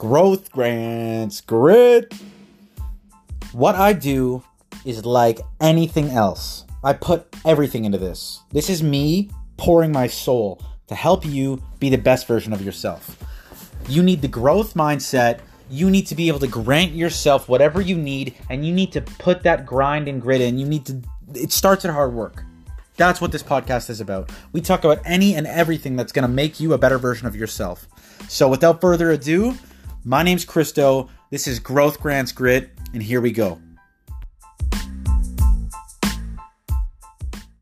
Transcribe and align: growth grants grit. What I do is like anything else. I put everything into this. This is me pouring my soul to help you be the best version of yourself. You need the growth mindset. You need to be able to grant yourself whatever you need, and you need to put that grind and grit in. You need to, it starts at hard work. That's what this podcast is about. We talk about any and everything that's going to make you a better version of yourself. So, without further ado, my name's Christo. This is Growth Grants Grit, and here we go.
growth 0.00 0.50
grants 0.50 1.42
grit. 1.42 2.14
What 3.52 3.74
I 3.74 3.92
do 3.92 4.42
is 4.86 5.04
like 5.04 5.40
anything 5.60 6.08
else. 6.08 6.64
I 6.82 6.94
put 6.94 7.26
everything 7.44 7.84
into 7.84 7.98
this. 7.98 8.40
This 8.50 8.70
is 8.70 8.82
me 8.82 9.28
pouring 9.58 9.92
my 9.92 10.06
soul 10.06 10.62
to 10.86 10.94
help 10.94 11.26
you 11.26 11.62
be 11.80 11.90
the 11.90 11.98
best 11.98 12.26
version 12.26 12.54
of 12.54 12.64
yourself. 12.64 13.22
You 13.90 14.02
need 14.02 14.22
the 14.22 14.28
growth 14.28 14.72
mindset. 14.72 15.40
You 15.68 15.90
need 15.90 16.06
to 16.06 16.14
be 16.14 16.28
able 16.28 16.38
to 16.38 16.48
grant 16.48 16.92
yourself 16.92 17.46
whatever 17.46 17.82
you 17.82 17.98
need, 17.98 18.36
and 18.48 18.64
you 18.64 18.72
need 18.72 18.92
to 18.92 19.02
put 19.02 19.42
that 19.42 19.66
grind 19.66 20.08
and 20.08 20.22
grit 20.22 20.40
in. 20.40 20.58
You 20.58 20.64
need 20.64 20.86
to, 20.86 21.02
it 21.34 21.52
starts 21.52 21.84
at 21.84 21.90
hard 21.90 22.14
work. 22.14 22.42
That's 22.96 23.20
what 23.20 23.32
this 23.32 23.42
podcast 23.42 23.90
is 23.90 24.00
about. 24.00 24.30
We 24.52 24.62
talk 24.62 24.82
about 24.82 25.00
any 25.04 25.34
and 25.34 25.46
everything 25.46 25.94
that's 25.94 26.12
going 26.12 26.22
to 26.22 26.28
make 26.28 26.58
you 26.58 26.72
a 26.72 26.78
better 26.78 26.96
version 26.96 27.26
of 27.26 27.36
yourself. 27.36 27.86
So, 28.28 28.48
without 28.48 28.80
further 28.80 29.10
ado, 29.10 29.56
my 30.04 30.22
name's 30.22 30.44
Christo. 30.44 31.08
This 31.30 31.46
is 31.46 31.58
Growth 31.58 32.00
Grants 32.00 32.32
Grit, 32.32 32.70
and 32.94 33.02
here 33.02 33.20
we 33.20 33.32
go. 33.32 33.60